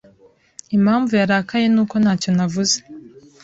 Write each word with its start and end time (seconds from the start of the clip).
Impamvu 0.77 1.11
yarakaye 1.21 1.65
nuko 1.69 1.95
ntacyo 2.03 2.29
navuze. 2.37 2.77